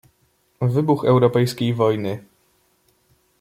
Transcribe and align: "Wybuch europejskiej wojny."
"Wybuch 0.61 1.05
europejskiej 1.05 1.73
wojny." 1.73 2.23